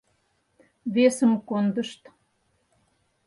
Весым 0.93 1.31
кондышт. 1.47 2.01